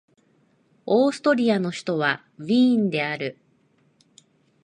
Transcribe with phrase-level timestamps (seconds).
[0.87, 3.37] オーストリアの首都はウィーンである